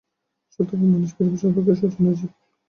[0.53, 2.31] স্বার্থপর মানুষই পৃথিবীর সর্বাপেক্ষা শোচনীয় জীব।